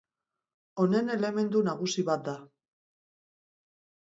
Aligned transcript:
Honen 0.83 1.11
elementu 1.15 1.61
nagusia 1.67 2.07
bat 2.09 2.25
da. 2.31 2.35